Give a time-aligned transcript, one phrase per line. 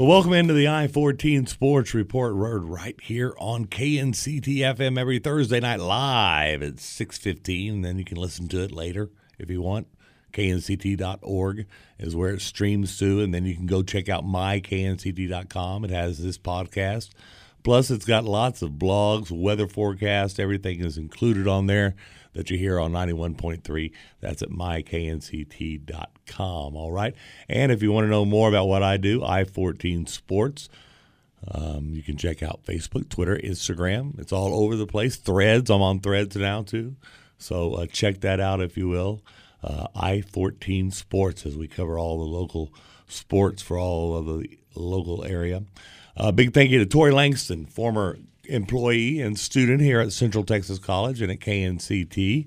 [0.00, 5.18] Well, welcome into the I 14 Sports Report Road right here on KNCT FM every
[5.18, 7.82] Thursday night live at 6.15.
[7.82, 9.88] Then you can listen to it later if you want.
[10.32, 11.66] KNCT.org
[11.98, 15.84] is where it streams to, and then you can go check out myknct.com.
[15.84, 17.10] It has this podcast.
[17.62, 21.94] Plus, it's got lots of blogs, weather forecast, everything is included on there
[22.32, 23.92] that you hear on 91.3.
[24.20, 25.96] That's at myknct.com.
[26.76, 27.14] All right.
[27.48, 30.68] And if you want to know more about what I do, I 14 Sports.
[31.48, 34.18] Um, you can check out Facebook, Twitter, Instagram.
[34.18, 35.16] It's all over the place.
[35.16, 35.70] Threads.
[35.70, 36.96] I'm on Threads now, too.
[37.38, 39.22] So uh, check that out if you will.
[39.62, 42.72] Uh, I 14 Sports as we cover all the local
[43.08, 45.64] sports for all of the local area.
[46.16, 48.18] Uh, big thank you to Tori Langston, former
[48.50, 52.46] employee and student here at Central Texas College and at KNCT.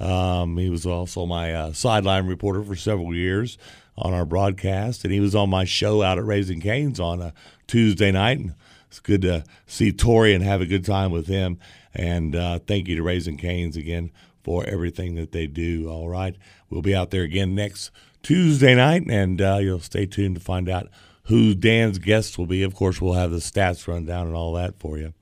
[0.00, 3.58] Um, he was also my uh, sideline reporter for several years
[3.96, 7.34] on our broadcast, and he was on my show out at Raising Canes on a
[7.66, 8.38] Tuesday night.
[8.38, 8.54] And
[8.86, 11.58] it's good to see Tori and have a good time with him.
[11.94, 14.12] And uh, thank you to Raising Canes again
[14.44, 15.90] for everything that they do.
[15.90, 16.36] All right,
[16.70, 17.90] we'll be out there again next
[18.22, 20.88] Tuesday night, and uh, you'll stay tuned to find out
[21.28, 22.62] who Dan's guests will be.
[22.62, 25.12] Of course, we'll have the stats run down and all that for you.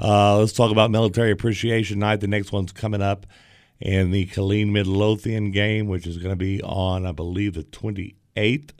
[0.00, 2.20] Uh, let's talk about Military Appreciation Night.
[2.20, 3.26] The next one's coming up
[3.80, 8.70] in the Killeen Midlothian game, which is going to be on, I believe, the 28th,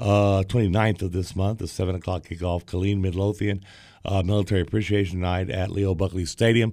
[0.00, 2.64] uh, 29th of this month, the 7 o'clock kickoff.
[2.64, 3.62] Killeen Midlothian
[4.04, 6.72] uh, Military Appreciation Night at Leo Buckley Stadium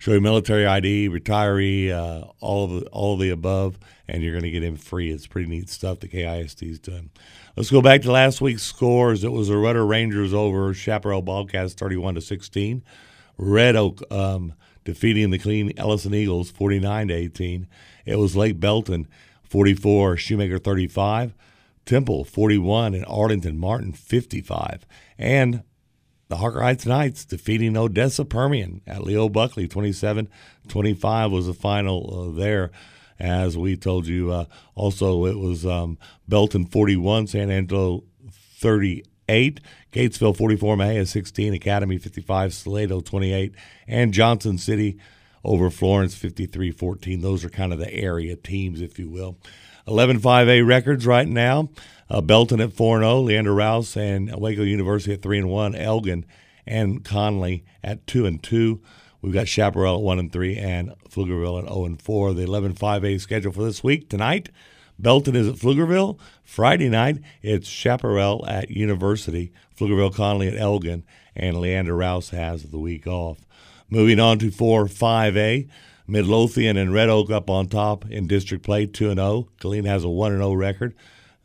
[0.00, 4.32] show your military ID, retiree, uh, all of the, all of the above, and you're
[4.32, 5.10] going to get in free.
[5.10, 7.10] It's pretty neat stuff that KISD's done.
[7.54, 9.22] Let's go back to last week's scores.
[9.22, 12.82] It was the Rudder Rangers over Chaparral Bobcats, 31 to 16.
[13.36, 17.68] Red Oak um, defeating the Killeen Ellison Eagles, 49 to 18.
[18.06, 19.06] It was Lake Belton,
[19.42, 21.34] 44, Shoemaker 35.
[21.84, 24.86] Temple 41 and Arlington Martin 55.
[25.18, 25.62] And
[26.30, 30.28] the Harker Heights Knights defeating Odessa Permian at Leo Buckley 27
[30.68, 32.70] 25 was the final uh, there.
[33.18, 34.44] As we told you, uh,
[34.74, 39.60] also it was um, Belton 41, San Angelo 38,
[39.92, 43.52] Gatesville 44, Mexia 16, Academy 55, Salado 28,
[43.88, 44.98] and Johnson City
[45.44, 47.20] over Florence 53 14.
[47.20, 49.36] Those are kind of the area teams, if you will.
[49.88, 51.68] 11 5A records right now.
[52.10, 56.26] Uh, Belton at 4 0, Leander Rouse and Waco University at 3 and 1, Elgin
[56.66, 58.80] and Connally at 2 and 2.
[59.22, 62.34] We've got Chaparral at 1 and 3 and Pflugerville at 0 and 4.
[62.34, 64.48] The 11 5A schedule for this week tonight.
[64.98, 66.18] Belton is at Pflugerville.
[66.42, 71.04] Friday night, it's Chaparral at University, Pflugerville Connally at Elgin,
[71.36, 73.38] and Leander Rouse has the week off.
[73.88, 75.68] Moving on to 4 5A.
[76.08, 79.48] Midlothian and Red Oak up on top in district play, 2 0.
[79.60, 80.96] Killeen has a 1 0 record.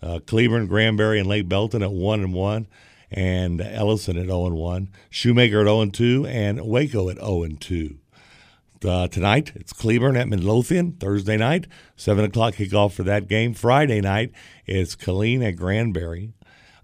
[0.06, 2.68] Uh, Cleburne, Granbury, and Lake Belton at 1 and 1,
[3.12, 4.90] and Ellison at 0 and 1.
[5.10, 7.98] Shoemaker at 0 and 2, and Waco at 0 and 2.
[8.86, 10.92] Uh, tonight, it's Cleburne at Midlothian.
[10.94, 11.66] Thursday night,
[11.96, 13.56] 7 o'clock kickoff for that game.
[13.56, 14.32] Friday night,
[14.68, 16.34] it's Killeen at Granbury.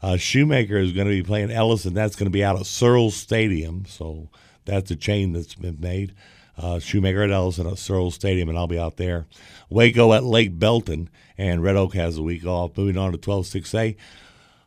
[0.01, 1.93] Uh, Shoemaker is going to be playing Ellison.
[1.93, 4.29] That's going to be out at Searles Stadium, so
[4.65, 6.15] that's a chain that's been made.
[6.61, 9.25] Uh, Shoemaker at Ellison at Searles Stadium, and I'll be out there.
[9.69, 12.77] Waco at Lake Belton, and Red Oak has a week off.
[12.77, 13.95] Moving on to 12 6A.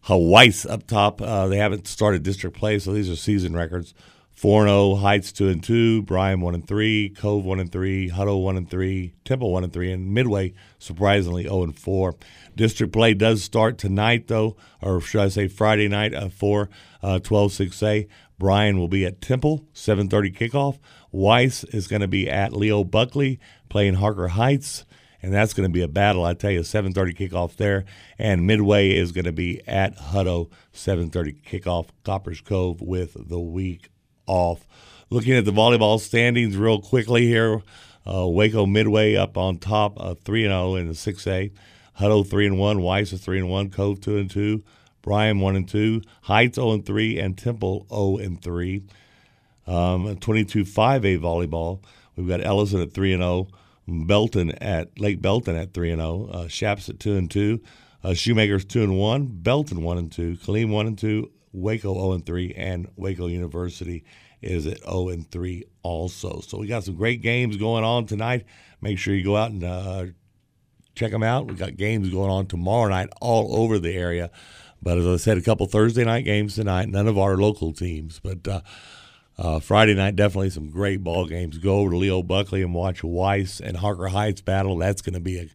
[0.02, 1.22] Hawaii's up top.
[1.22, 3.94] Uh, they haven't started district play, so these are season records.
[4.34, 8.10] 4 and 0, Heights 2 and 2, Bryan 1 and 3, Cove 1 and 3,
[8.10, 12.16] Hutto 1 and 3, Temple 1 and 3, and Midway surprisingly 0 and 4.
[12.56, 16.68] District play does start tonight, though, or should I say Friday night at 4,
[17.02, 18.08] uh, 12 6A.
[18.36, 20.78] Bryan will be at Temple, 7:30 kickoff.
[21.12, 24.84] Weiss is going to be at Leo Buckley playing Harker Heights,
[25.22, 26.24] and that's going to be a battle.
[26.24, 27.84] I tell you, 7:30 kickoff there,
[28.18, 31.90] and Midway is going to be at Hutto, 7:30 kickoff.
[32.02, 33.90] Copperas Cove with the week
[34.26, 34.66] off.
[35.10, 37.62] Looking at the volleyball standings real quickly here,
[38.06, 41.52] uh, Waco Midway up on top, uh, three and zero oh in the 6A.
[42.00, 44.64] Hutto three and one, Weiss is three and one, Cove two and two,
[45.02, 48.82] Bryan one and two, Heights zero and three, and Temple zero and three.
[49.66, 51.82] Um, 22 5A volleyball.
[52.16, 53.48] We've got Ellison at 3 and 0,
[53.88, 57.60] Belton at Lake Belton at 3 and 0, uh, Shaps at 2 and 2,
[58.04, 62.12] uh, Shoemakers 2 and 1, Belton 1 and 2, Killeen 1 and 2, Waco 0
[62.12, 64.04] and 3, and Waco University
[64.42, 66.40] is at 0 and 3 also.
[66.40, 68.44] So we got some great games going on tonight.
[68.80, 70.06] Make sure you go out and uh,
[70.94, 71.46] check them out.
[71.46, 74.30] We got games going on tomorrow night all over the area.
[74.82, 76.88] But as I said, a couple Thursday night games tonight.
[76.88, 78.60] None of our local teams, but uh,
[79.38, 81.58] uh, Friday night, definitely some great ball games.
[81.58, 84.76] Go over to Leo Buckley and watch Weiss and Harker Heights battle.
[84.76, 85.48] That's going to be a,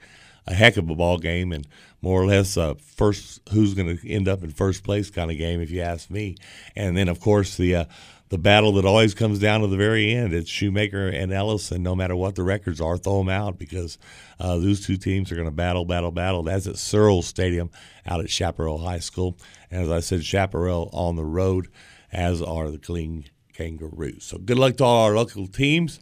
[0.50, 1.68] a heck of a ball game and
[2.02, 5.38] more or less uh, first who's going to end up in first place kind of
[5.38, 6.36] game, if you ask me.
[6.76, 7.86] And then, of course, the uh,
[8.30, 10.34] the battle that always comes down to the very end.
[10.34, 11.82] It's Shoemaker and Ellison.
[11.82, 13.98] No matter what the records are, throw them out because
[14.40, 16.44] uh, those two teams are going to battle, battle, battle.
[16.44, 17.72] That's at Searles Stadium
[18.06, 19.36] out at Chaparral High School.
[19.72, 21.70] And as I said, Chaparral on the road,
[22.12, 24.26] as are the Killeen Kangaroos.
[24.26, 26.00] So good luck to all our local teams.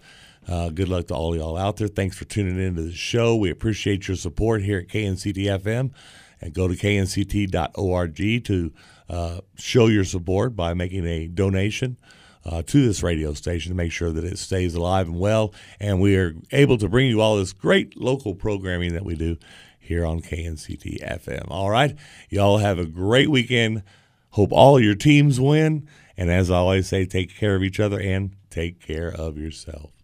[0.48, 1.88] Uh, good luck to all y'all out there.
[1.88, 3.36] Thanks for tuning into the show.
[3.36, 5.92] We appreciate your support here at KNCT FM.
[6.40, 8.74] And go to knct.org to
[9.10, 11.98] uh, show your support by making a donation
[12.46, 15.54] uh, to this radio station to make sure that it stays alive and well.
[15.80, 19.38] And we are able to bring you all this great local programming that we do
[19.80, 21.48] here on KNCT FM.
[21.50, 21.96] All right.
[22.30, 23.84] Y'all have a great weekend.
[24.32, 25.88] Hope all your teams win.
[26.16, 29.97] And as I always say, take care of each other and take care of yourself.